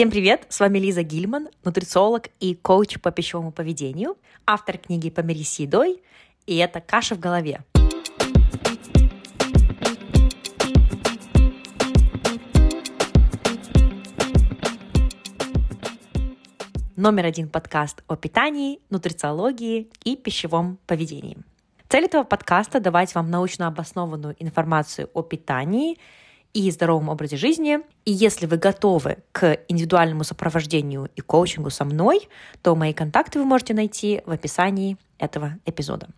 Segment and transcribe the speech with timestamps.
[0.00, 0.46] Всем привет!
[0.48, 6.02] С вами Лиза Гильман, нутрициолог и коуч по пищевому поведению, автор книги «Помирись с едой»,
[6.46, 7.60] и это «Каша в голове».
[16.96, 21.36] Номер один подкаст о питании, нутрициологии и пищевом поведении.
[21.90, 25.98] Цель этого подкаста– давать вам научно обоснованную информацию о питании–
[26.52, 27.80] и здоровом образе жизни.
[28.04, 32.28] И если вы готовы к индивидуальному сопровождению и коучингу со мной,
[32.62, 36.08] то мои контакты вы можете найти в описании этого эпизода.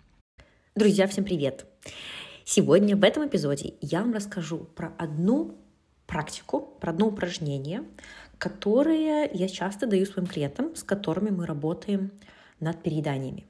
[0.75, 1.67] Друзья, всем привет!
[2.45, 5.57] Сегодня в этом эпизоде я вам расскажу про одну
[6.07, 7.85] практику, про одно упражнение,
[8.39, 12.11] которое я часто даю своим клиентам, с которыми мы работаем
[12.59, 13.47] над перееданиями.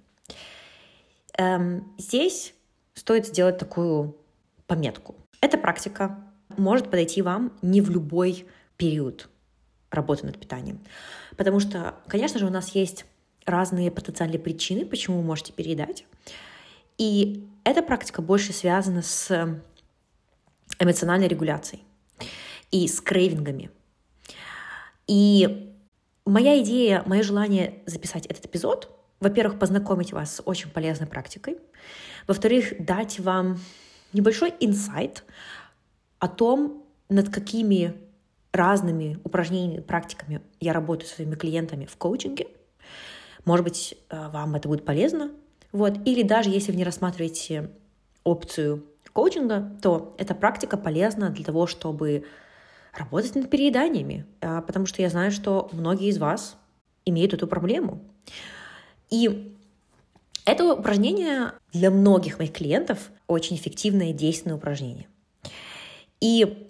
[1.39, 2.55] Эм, здесь
[2.95, 4.17] стоит сделать такую
[4.67, 5.15] пометку.
[5.41, 6.19] Эта практика
[6.57, 9.29] может подойти вам не в любой период
[9.91, 10.81] работы над питанием.
[11.37, 13.05] Потому что, конечно же, у нас есть
[13.45, 16.07] разные потенциальные причины, почему вы можете переедать.
[16.99, 19.61] И эта практика больше связана с
[20.79, 21.85] эмоциональной регуляцией
[22.71, 23.71] и с крейвингами.
[25.07, 25.75] И
[26.25, 31.59] моя идея, мое желание записать этот эпизод, во-первых, познакомить вас с очень полезной практикой,
[32.27, 33.61] во-вторых, дать вам
[34.13, 35.25] небольшой инсайт
[36.23, 37.95] о том, над какими
[38.53, 42.47] разными упражнениями, практиками я работаю со своими клиентами в коучинге.
[43.45, 45.33] Может быть, э, вам это будет полезно.
[45.73, 45.95] Вот.
[46.07, 47.71] Или даже если вы не рассматриваете
[48.23, 52.25] опцию коучинга, то эта практика полезна для того, чтобы
[52.97, 56.57] работать над перееданиями, а, потому что я знаю, что многие из вас
[57.05, 58.01] имеют эту проблему.
[59.11, 59.57] И
[60.45, 65.09] это упражнение для многих моих клиентов очень эффективное и действенное упражнение.
[66.23, 66.69] И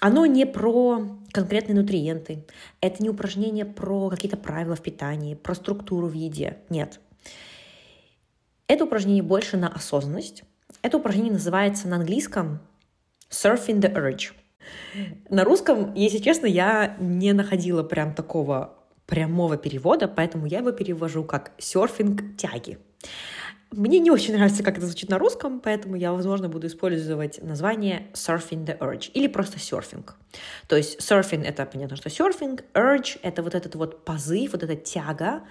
[0.00, 2.46] оно не про конкретные нутриенты,
[2.80, 6.58] это не упражнение про какие-то правила в питании, про структуру в еде.
[6.70, 7.00] Нет.
[8.66, 10.44] Это упражнение больше на осознанность.
[10.80, 12.60] Это упражнение называется на английском
[13.28, 14.32] Surfing the Urge.
[15.28, 21.24] На русском, если честно, я не находила прям такого прямого перевода, поэтому я его перевожу
[21.24, 22.78] как серфинг тяги.
[23.76, 28.06] Мне не очень нравится, как это звучит на русском, поэтому я, возможно, буду использовать название
[28.12, 30.16] Surfing the Urge или просто серфинг.
[30.68, 34.76] То есть surfing— это, понятно, что серфинг, urge— это вот этот вот позыв, вот эта
[34.76, 35.42] тяга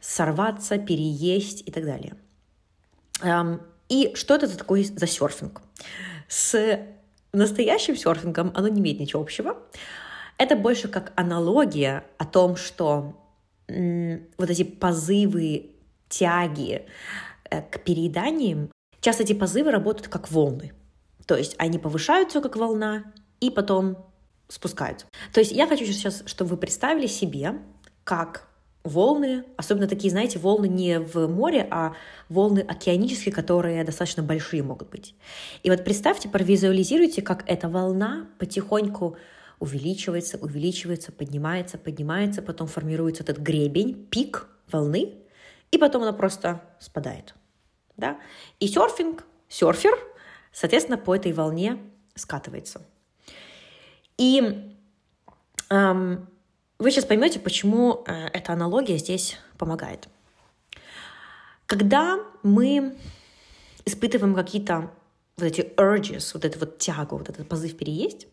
[0.00, 2.14] сорваться, переесть и так далее.
[3.88, 5.62] И что это за такой за серфинг?
[6.28, 6.78] С
[7.32, 9.56] настоящим серфингом оно не имеет ничего общего.
[10.36, 13.14] Это больше как аналогия о том, что
[13.68, 15.70] вот эти позывы,
[16.08, 16.86] тяги,
[17.62, 20.72] к перееданиям, часто эти позывы работают как волны.
[21.26, 24.06] То есть они повышаются как волна и потом
[24.48, 25.06] спускаются.
[25.32, 27.54] То есть я хочу сейчас, чтобы вы представили себе,
[28.04, 28.48] как
[28.84, 31.94] волны, особенно такие, знаете, волны не в море, а
[32.28, 35.14] волны океанические, которые достаточно большие могут быть.
[35.62, 39.16] И вот представьте, провизуализируйте, как эта волна потихоньку
[39.58, 45.14] увеличивается, увеличивается, поднимается, поднимается, потом формируется этот гребень, пик волны,
[45.70, 47.34] и потом она просто спадает.
[47.96, 48.18] Да?
[48.60, 49.98] И серфинг, серфер,
[50.52, 51.78] соответственно, по этой волне
[52.14, 52.82] скатывается.
[54.18, 54.72] И
[55.70, 56.28] эм,
[56.78, 60.08] вы сейчас поймете, почему э, эта аналогия здесь помогает.
[61.66, 62.96] Когда мы
[63.84, 64.90] испытываем какие-то
[65.36, 68.26] вот эти urges, вот эту вот тягу, вот этот позыв переесть,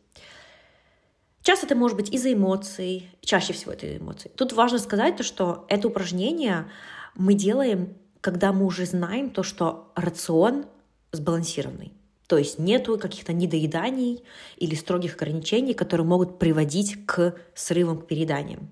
[1.41, 4.31] часто это может быть из-за эмоций, чаще всего это из-за эмоций.
[4.35, 6.69] Тут важно сказать то, что это упражнение
[7.15, 10.65] мы делаем, когда мы уже знаем то, что рацион
[11.11, 11.91] сбалансированный.
[12.27, 14.23] То есть нету каких-то недоеданий
[14.55, 18.69] или строгих ограничений, которые могут приводить к срывам, к перееданиям.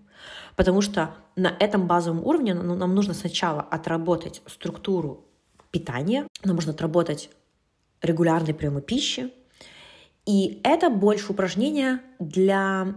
[0.56, 5.26] Потому что на этом базовом уровне ну, нам нужно сначала отработать структуру
[5.70, 7.30] питания, нам нужно отработать
[8.02, 9.34] регулярные приемы пищи.
[10.26, 12.96] И это больше упражнения для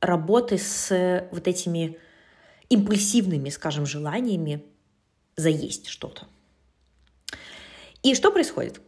[0.00, 1.98] работы с вот этими
[2.70, 4.64] импульсивными, скажем, желаниями
[5.38, 6.26] заесть что-то.
[8.02, 8.80] И что происходит?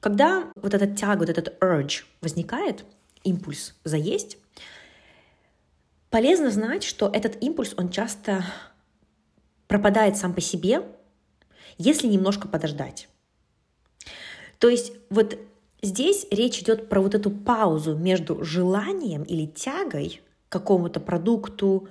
[0.00, 2.84] Когда вот эта тяга, вот этот urge возникает,
[3.24, 4.36] импульс заесть,
[6.10, 8.44] полезно знать, что этот импульс, он часто
[9.66, 10.82] пропадает сам по себе,
[11.78, 13.08] если немножко подождать.
[14.58, 15.38] То есть вот
[15.82, 21.88] здесь речь идет про вот эту паузу между желанием или тягой к какому-то продукту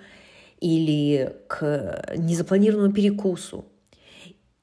[0.59, 3.65] или к незапланированному перекусу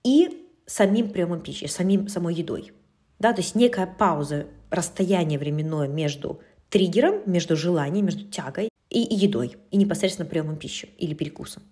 [0.04, 2.72] и самим приемом пищи, самим, самой едой.
[3.18, 9.14] Да, то есть некая пауза, расстояние временное между триггером, между желанием, между тягой и, и
[9.14, 11.62] едой, и непосредственно приемом пищи или перекусом.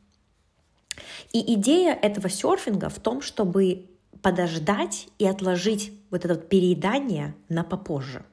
[1.32, 3.86] И идея этого серфинга в том, чтобы
[4.22, 8.24] подождать и отложить вот это вот переедание на попозже.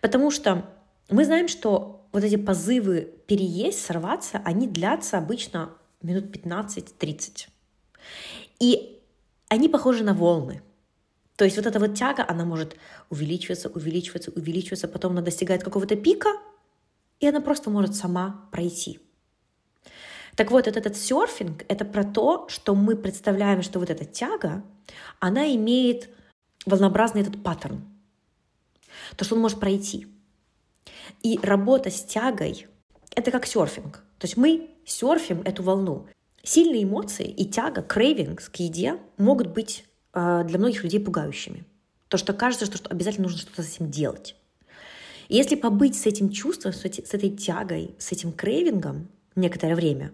[0.00, 0.70] Потому что
[1.08, 5.70] мы знаем, что вот эти позывы переесть, сорваться, они длятся обычно
[6.02, 7.48] минут 15-30.
[8.58, 9.02] И
[9.48, 10.62] они похожи на волны.
[11.36, 12.76] То есть вот эта вот тяга, она может
[13.10, 16.30] увеличиваться, увеличиваться, увеличиваться, потом она достигает какого-то пика,
[17.20, 19.00] и она просто может сама пройти.
[20.34, 24.62] Так вот, вот этот серфинг— это про то, что мы представляем, что вот эта тяга,
[25.18, 26.10] она имеет
[26.66, 27.82] волнообразный этот паттерн,
[29.16, 30.06] то, что он может пройти.
[31.22, 32.66] И работа с тягой—
[33.14, 34.02] это как серфинг.
[34.18, 36.06] То есть мы серфим эту волну.
[36.46, 39.84] Сильные эмоции и тяга, крейвингс к еде могут быть
[40.14, 41.64] э, для многих людей пугающими.
[42.06, 44.36] То, что кажется, что, что обязательно нужно что-то с этим делать.
[45.26, 49.74] И если побыть с этим чувством, с, эти, с этой тягой, с этим крейвингом некоторое
[49.74, 50.12] время,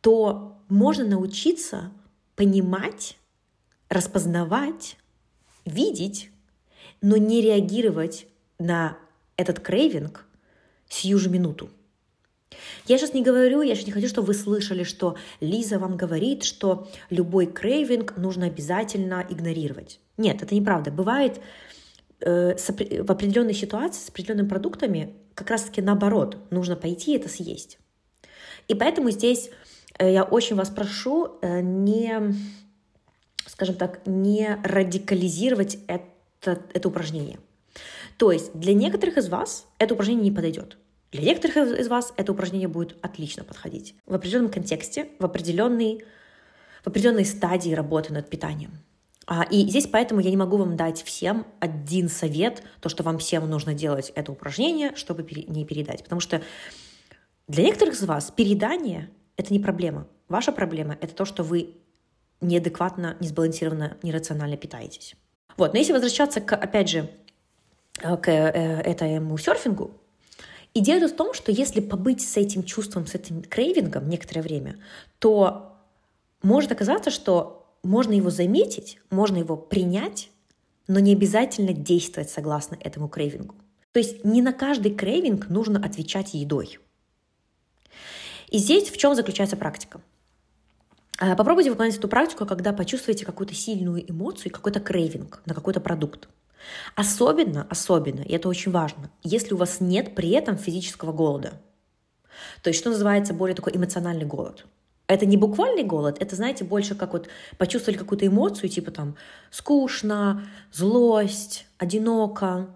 [0.00, 1.92] то можно научиться
[2.34, 3.16] понимать,
[3.88, 4.96] распознавать,
[5.64, 6.32] видеть,
[7.00, 8.26] но не реагировать
[8.58, 8.98] на
[9.36, 10.26] этот крейвинг
[10.88, 11.70] сию же минуту.
[12.86, 16.44] Я сейчас не говорю, я сейчас не хочу, чтобы вы слышали, что Лиза вам говорит,
[16.44, 20.00] что любой крейвинг нужно обязательно игнорировать.
[20.16, 20.90] Нет, это неправда.
[20.90, 21.40] Бывает
[22.20, 27.78] э, в определенной ситуации с определенными продуктами как раз-таки наоборот, нужно пойти и это съесть.
[28.68, 29.50] И поэтому здесь
[29.98, 32.34] э, я очень вас прошу э, не,
[33.46, 37.38] скажем так, не радикализировать это, это упражнение.
[38.16, 40.78] То есть для некоторых из вас это упражнение не подойдет.
[41.14, 46.04] Для некоторых из вас это упражнение будет отлично подходить в определенном контексте, в, определенной,
[46.82, 48.72] в определенной стадии работы над питанием.
[49.28, 53.18] А, и здесь поэтому я не могу вам дать всем один совет, то, что вам
[53.18, 56.02] всем нужно делать это упражнение, чтобы не передать.
[56.02, 56.42] Потому что
[57.46, 60.08] для некоторых из вас передание— это не проблема.
[60.28, 61.76] Ваша проблема— это то, что вы
[62.40, 65.14] неадекватно, несбалансированно, нерационально питаетесь.
[65.56, 67.08] Вот, но если возвращаться, к, опять же,
[68.02, 70.00] э, к э, этому серфингу,
[70.74, 74.78] Идея тут в том, что если побыть с этим чувством, с этим крейвингом некоторое время,
[75.20, 75.76] то
[76.42, 80.30] может оказаться, что можно его заметить, можно его принять,
[80.88, 83.54] но не обязательно действовать согласно этому крейвингу.
[83.92, 86.80] То есть не на каждый крейвинг нужно отвечать едой.
[88.48, 90.00] И здесь в чем заключается практика?
[91.18, 96.28] А, попробуйте выполнять эту практику, когда почувствуете какую-то сильную эмоцию, какой-то крейвинг на какой-то продукт.
[96.94, 101.60] Особенно, особенно, и это очень важно, если у вас нет при этом физического голода.
[102.62, 104.66] То есть, что называется более такой эмоциональный голод.
[105.06, 107.28] Это не буквальный голод, это, знаете, больше как вот
[107.58, 109.16] почувствовали какую-то эмоцию, типа там
[109.50, 112.68] скучно, злость, одиноко,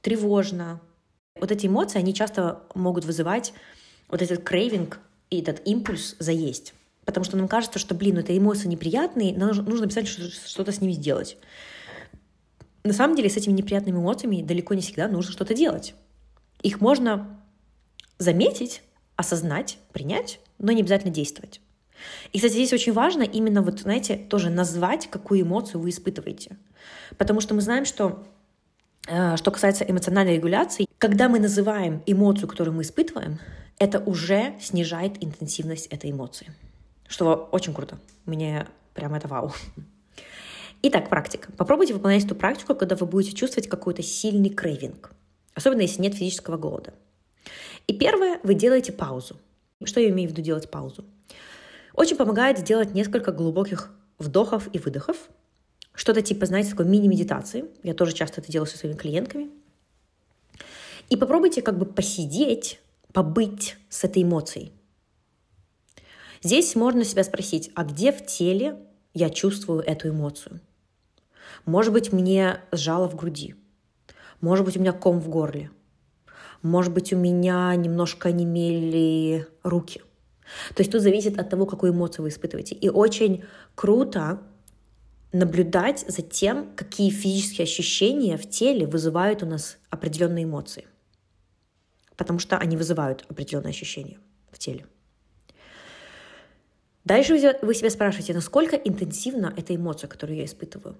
[0.00, 0.80] тревожно.
[1.38, 3.52] Вот эти эмоции, они часто могут вызывать
[4.08, 4.98] вот этот крейвинг
[5.30, 6.74] и этот импульс заесть.
[7.04, 10.80] Потому что нам кажется, что, блин, ну это эмоции неприятные, нам нужно обязательно что-то с
[10.80, 11.36] ними сделать
[12.86, 15.94] на самом деле с этими неприятными эмоциями далеко не всегда нужно что-то делать.
[16.62, 17.40] Их можно
[18.18, 18.82] заметить,
[19.16, 21.60] осознать, принять, но не обязательно действовать.
[22.32, 26.56] И, кстати, здесь очень важно именно, вот, знаете, тоже назвать, какую эмоцию вы испытываете.
[27.16, 28.24] Потому что мы знаем, что
[29.06, 33.38] э, что касается эмоциональной регуляции, когда мы называем эмоцию, которую мы испытываем,
[33.78, 36.52] это уже снижает интенсивность этой эмоции.
[37.08, 37.98] Что очень круто.
[38.24, 39.52] Мне прям это вау.
[40.88, 41.50] Итак, практика.
[41.56, 45.10] Попробуйте выполнять эту практику, когда вы будете чувствовать какой-то сильный крейвинг,
[45.52, 46.94] особенно если нет физического голода.
[47.88, 49.36] И первое, вы делаете паузу.
[49.82, 51.04] Что я имею в виду делать паузу?
[51.92, 53.90] Очень помогает сделать несколько глубоких
[54.20, 55.16] вдохов и выдохов.
[55.92, 57.64] Что-то типа, знаете, такой мини-медитации.
[57.82, 59.50] Я тоже часто это делаю со своими клиентками.
[61.08, 62.78] И попробуйте как бы посидеть,
[63.12, 64.70] побыть с этой эмоцией.
[66.44, 68.78] Здесь можно себя спросить, а где в теле
[69.14, 70.60] я чувствую эту эмоцию?
[71.66, 73.54] Может быть, мне сжало в груди.
[74.40, 75.70] Может быть, у меня ком в горле.
[76.62, 80.00] Может быть, у меня немножко немели руки.
[80.74, 82.76] То есть тут зависит от того, какую эмоцию вы испытываете.
[82.76, 83.44] И очень
[83.74, 84.40] круто
[85.32, 90.86] наблюдать за тем, какие физические ощущения в теле вызывают у нас определенные эмоции.
[92.16, 94.18] Потому что они вызывают определенные ощущения
[94.52, 94.86] в теле.
[97.04, 100.96] Дальше вы себя спрашиваете, насколько интенсивна эта эмоция, которую я испытываю.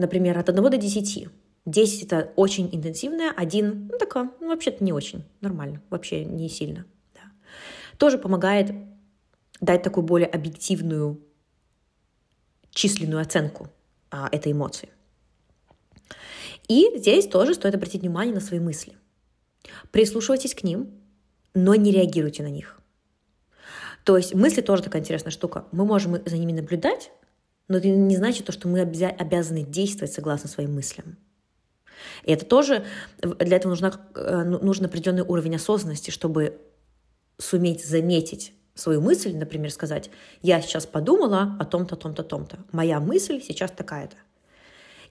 [0.00, 1.28] Например, от 1 до 10.
[1.66, 6.86] 10 это очень интенсивная, 1, ну такая, ну вообще-то не очень, нормально, вообще не сильно.
[7.14, 7.20] Да.
[7.98, 8.72] Тоже помогает
[9.60, 11.20] дать такую более объективную
[12.70, 13.68] численную оценку
[14.10, 14.88] а, этой эмоции.
[16.66, 18.96] И здесь тоже стоит обратить внимание на свои мысли.
[19.90, 20.98] Прислушивайтесь к ним,
[21.52, 22.80] но не реагируйте на них.
[24.04, 25.66] То есть мысли тоже такая интересная штука.
[25.72, 27.10] Мы можем за ними наблюдать,
[27.70, 31.16] но это не значит, что мы обязаны действовать согласно своим мыслям.
[32.24, 32.84] И это тоже,
[33.22, 36.58] для этого нужна, э, ну, нужен определенный уровень осознанности, чтобы
[37.38, 40.10] суметь заметить свою мысль, например, сказать,
[40.42, 42.58] я сейчас подумала о том-то, том-то, том-то.
[42.72, 44.16] Моя мысль сейчас такая-то.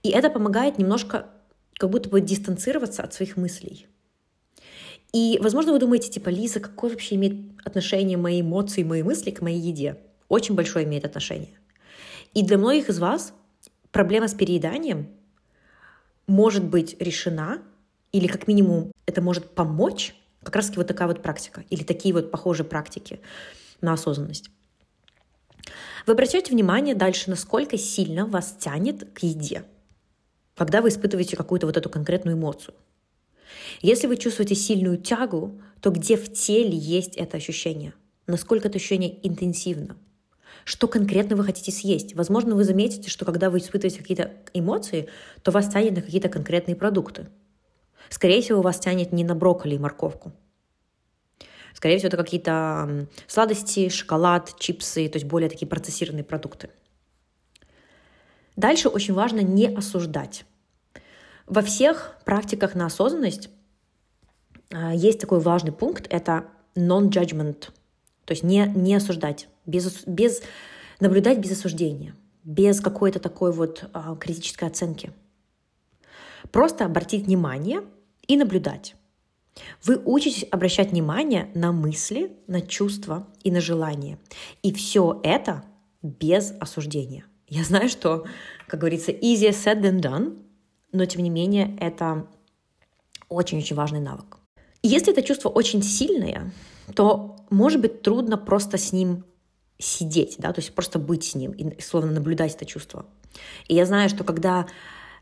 [0.03, 1.27] И это помогает немножко
[1.75, 3.87] как будто бы дистанцироваться от своих мыслей.
[5.13, 9.41] И, возможно, вы думаете, типа, Лиза, какое вообще имеет отношение мои эмоции, мои мысли к
[9.41, 9.97] моей еде?
[10.27, 11.59] Очень большое имеет отношение.
[12.33, 13.33] И для многих из вас
[13.91, 15.09] проблема с перееданием
[16.27, 17.61] может быть решена,
[18.11, 22.31] или как минимум это может помочь, как раз вот такая вот практика, или такие вот
[22.31, 23.19] похожие практики
[23.81, 24.49] на осознанность.
[26.05, 29.63] Вы обращаете внимание дальше, насколько сильно вас тянет к еде,
[30.55, 32.75] когда вы испытываете какую-то вот эту конкретную эмоцию.
[33.81, 37.93] Если вы чувствуете сильную тягу, то где в теле есть это ощущение?
[38.27, 39.97] Насколько это ощущение интенсивно?
[40.63, 42.15] Что конкретно вы хотите съесть?
[42.15, 45.09] Возможно, вы заметите, что когда вы испытываете какие-то эмоции,
[45.41, 47.27] то вас тянет на какие-то конкретные продукты.
[48.09, 50.31] Скорее всего, вас тянет не на брокколи и морковку.
[51.73, 56.69] Скорее всего, это какие-то сладости, шоколад, чипсы, то есть более такие процессированные продукты.
[58.55, 60.43] Дальше очень важно не осуждать.
[61.45, 63.49] Во всех практиках на осознанность
[64.71, 67.69] а, есть такой важный пункт, это non-judgment,
[68.25, 70.41] то есть не, не осуждать, без, без,
[70.99, 75.11] наблюдать без осуждения, без какой-то такой вот а, критической оценки.
[76.51, 77.81] Просто обратить внимание
[78.27, 78.95] и наблюдать.
[79.83, 84.17] Вы учитесь обращать внимание на мысли, на чувства и на желания.
[84.63, 85.63] И все это
[86.01, 87.25] без осуждения.
[87.47, 88.25] Я знаю, что,
[88.67, 90.41] как говорится, easier said than done,
[90.91, 92.27] но тем не менее это
[93.27, 94.37] очень-очень важный навык.
[94.81, 96.51] Если это чувство очень сильное,
[96.95, 99.25] то может быть трудно просто с ним
[99.79, 103.05] сидеть, да, то есть просто быть с ним и словно наблюдать это чувство.
[103.67, 104.67] И я знаю, что когда,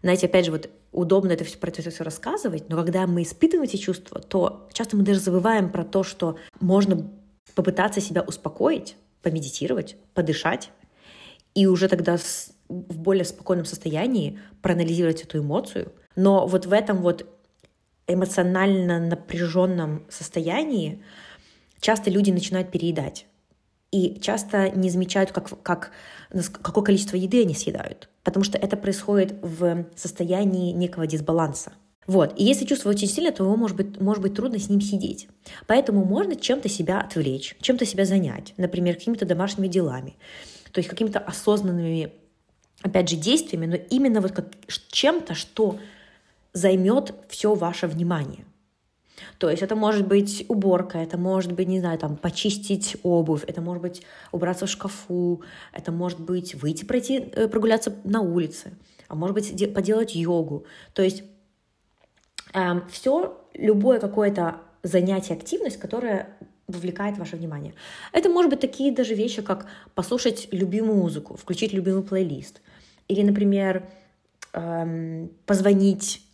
[0.01, 3.69] знаете, опять же, вот удобно это все, про это все рассказывать, но когда мы испытываем
[3.69, 7.09] эти чувства, то часто мы даже забываем про то, что можно
[7.53, 10.71] попытаться себя успокоить, помедитировать, подышать,
[11.53, 12.17] и уже тогда
[12.67, 15.91] в более спокойном состоянии проанализировать эту эмоцию.
[16.15, 17.25] Но вот в этом вот
[18.07, 21.03] эмоционально напряженном состоянии
[21.79, 23.27] часто люди начинают переедать.
[23.91, 25.91] И часто не замечают, как, как,
[26.51, 28.10] какое количество еды они съедают.
[28.24, 31.72] Потому что это происходит в состоянии некого дисбаланса.
[32.08, 32.34] Вот.
[32.38, 35.27] И если чувство очень сильно, то его может быть, может быть трудно с ним сидеть.
[35.67, 38.53] Поэтому можно чем-то себя отвлечь, чем-то себя занять.
[38.58, 40.15] Например, какими-то домашними делами.
[40.72, 42.13] То есть какими-то осознанными,
[42.82, 44.48] опять же, действиями, но именно вот как
[44.89, 45.79] чем-то, что
[46.53, 48.46] займет все ваше внимание.
[49.38, 53.62] То есть это может быть уборка, это может быть, не знаю, там, почистить обувь, это
[53.62, 55.41] может быть убраться в шкафу,
[55.74, 58.74] это может быть выйти пройти, э, прогуляться на улице,
[59.07, 60.65] а может быть поделать йогу.
[60.93, 61.24] То есть
[62.53, 66.29] эм, все, любое какое-то занятие, активность, которая
[66.67, 67.74] вовлекает ваше внимание.
[68.12, 72.62] Это может быть такие даже вещи, как послушать любимую музыку, включить любимый плейлист.
[73.07, 73.88] Или, например,
[74.53, 76.26] эм, позвонить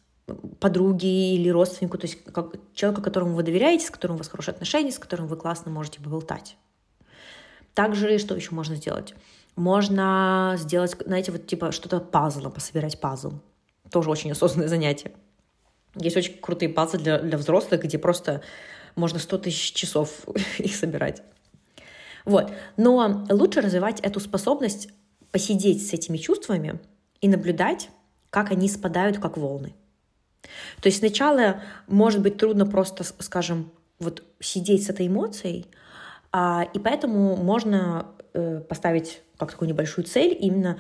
[0.60, 4.54] подруге или родственнику, то есть как человеку, которому вы доверяете, с которым у вас хорошие
[4.54, 6.58] отношения, с которым вы классно можете поболтать.
[7.74, 9.16] Также что еще можно сделать?
[9.56, 13.34] Можно сделать, знаете, вот типа что-то пазлом, пособирать пазл.
[13.92, 15.12] Тоже очень осознанное занятие.
[15.96, 18.42] Есть очень крутые пазлы для, для взрослых, где просто
[18.96, 20.26] можно 100 тысяч часов
[20.58, 21.22] их собирать.
[22.26, 22.52] Вот.
[22.78, 24.90] Но лучше развивать эту способность
[25.32, 26.80] посидеть с этими чувствами
[27.22, 27.90] и наблюдать,
[28.30, 29.74] как они спадают, как волны.
[30.82, 35.68] То есть сначала может быть трудно просто, скажем, вот сидеть с этой эмоцией,
[36.32, 40.80] а, и поэтому можно э, поставить как такую небольшую цель именно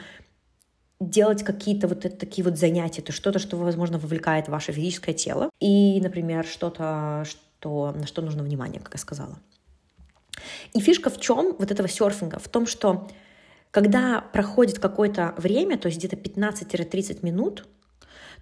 [0.99, 5.99] делать какие-то вот такие вот занятия, то что-то, что, возможно, вовлекает ваше физическое тело, и,
[6.01, 9.37] например, что-то, что, на что нужно внимание, как я сказала.
[10.73, 12.39] И фишка в чем вот этого серфинга?
[12.39, 13.07] В том, что
[13.71, 17.65] когда проходит какое-то время, то есть где-то 15-30 минут,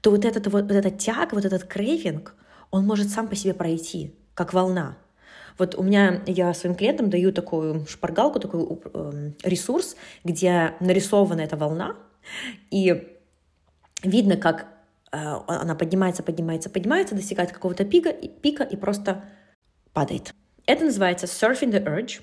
[0.01, 2.35] то вот этот, вот, вот этот тяг, вот этот крейвинг,
[2.71, 4.97] он может сам по себе пройти, как волна.
[5.57, 11.57] Вот у меня, я своим клиентам даю такую шпаргалку, такой э, ресурс, где нарисована эта
[11.57, 11.95] волна,
[12.71, 13.17] и
[14.03, 14.67] видно, как
[15.11, 15.17] э,
[15.47, 19.25] она поднимается, поднимается, поднимается, достигает какого-то пика, и, пика и просто
[19.93, 20.33] падает.
[20.65, 22.21] Это называется surfing the urge.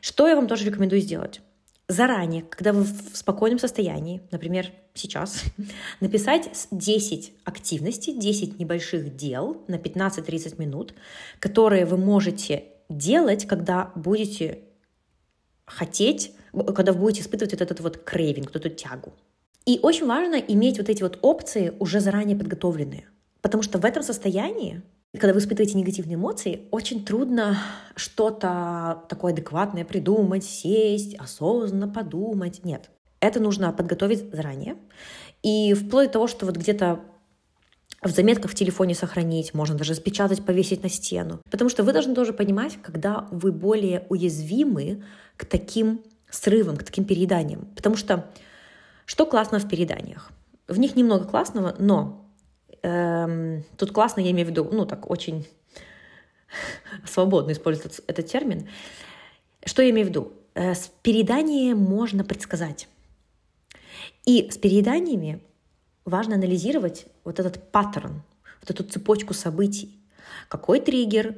[0.00, 1.40] Что я вам тоже рекомендую сделать?
[1.88, 5.42] Заранее, когда вы в спокойном состоянии, например, сейчас,
[6.00, 10.94] написать 10 активностей, 10 небольших дел на 15-30 минут,
[11.38, 14.60] которые вы можете делать, когда будете
[15.66, 16.32] хотеть,
[16.74, 19.12] когда вы будете испытывать вот этот вот крейвинг, вот эту тягу.
[19.66, 23.08] И очень важно иметь вот эти вот опции уже заранее подготовленные.
[23.40, 24.82] Потому что в этом состоянии,
[25.18, 27.58] когда вы испытываете негативные эмоции, очень трудно
[27.94, 32.64] что-то такое адекватное придумать, сесть, осознанно подумать.
[32.64, 32.90] Нет.
[33.20, 34.76] Это нужно подготовить заранее.
[35.42, 37.00] И вплоть до того, что вот где-то
[38.02, 41.40] в заметках в телефоне сохранить, можно даже спечатать, повесить на стену.
[41.50, 45.04] Потому что вы должны тоже понимать, когда вы более уязвимы
[45.36, 47.66] к таким срывам, к таким перееданиям.
[47.76, 48.30] Потому что
[49.06, 50.30] что классно в перееданиях?
[50.66, 52.23] В них немного классного, но
[52.84, 55.46] эм, тут классно, я имею в виду, ну так очень
[57.06, 58.68] свободно использовать этот термин.
[59.64, 60.32] Что я имею в виду?
[60.54, 62.88] Э, с перееданием можно предсказать.
[64.26, 65.40] И с перееданиями
[66.04, 68.22] важно анализировать вот этот паттерн,
[68.60, 69.98] вот эту цепочку событий.
[70.48, 71.36] Какой триггер,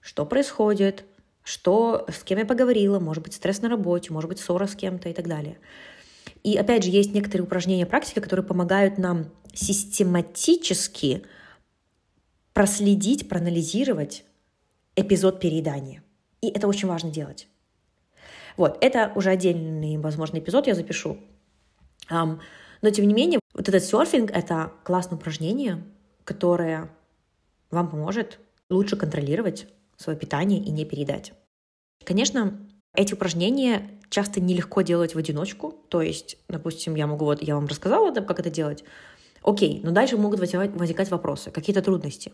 [0.00, 1.04] что происходит,
[1.42, 5.08] что, с кем я поговорила, может быть, стресс на работе, может быть, ссора с кем-то
[5.08, 5.58] и так далее.
[6.46, 11.24] И опять же, есть некоторые упражнения практики, которые помогают нам систематически
[12.52, 14.24] проследить, проанализировать
[14.94, 16.04] эпизод переедания.
[16.40, 17.48] И это очень важно делать.
[18.56, 21.18] Вот, это уже отдельный, возможно, эпизод я запишу.
[22.08, 22.38] Um,
[22.80, 25.82] но, тем не менее, вот этот серфинг— это классное упражнение,
[26.22, 26.90] которое
[27.72, 28.38] вам поможет
[28.70, 31.32] лучше контролировать свое питание и не передать.
[32.04, 32.65] Конечно,
[32.96, 35.74] эти упражнения часто нелегко делать в одиночку.
[35.88, 38.84] То есть, допустим, я могу, вот я вам рассказала, как это делать,
[39.46, 42.32] Окей, но дальше могут возникать, вопросы, какие-то трудности.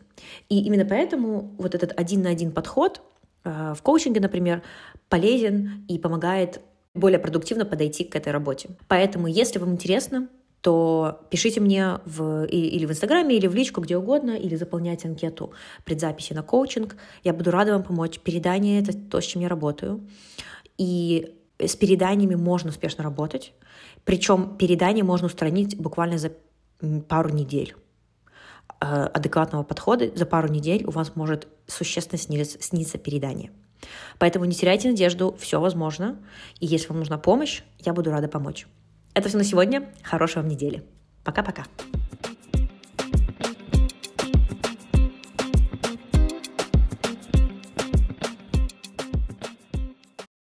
[0.49, 3.03] И именно поэтому вот этот один на один подход
[3.45, 4.63] э, в коучинге, например,
[5.11, 6.63] полезен и помогает
[6.95, 8.71] более продуктивно подойти к этой работе.
[8.89, 10.29] Поэтому, если вам интересно,
[10.63, 15.53] то пишите мне в, или в Инстаграме, или в личку, где угодно, или заполняйте анкету
[15.85, 16.97] предзаписи на коучинг.
[17.25, 18.21] Я буду рада вам помочь.
[18.21, 20.09] Передание— это то, с чем я работаю.
[20.79, 23.53] И с переданиями можно успешно работать.
[24.05, 26.33] Причем передание можно устранить буквально за
[27.09, 27.75] пару недель
[28.81, 33.51] э, адекватного подхода, за пару недель у вас может существенно снизиться, снизиться передание.
[34.21, 36.21] Поэтому не теряйте надежду, все возможно.
[36.61, 38.69] И если вам нужна помощь, я буду рада помочь.
[39.15, 39.89] Это все на сегодня.
[40.03, 40.83] Хорошей вам недели.
[41.25, 41.65] Пока-пока.